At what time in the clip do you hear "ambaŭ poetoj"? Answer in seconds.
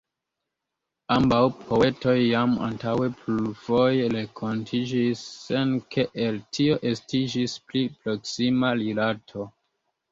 1.15-2.15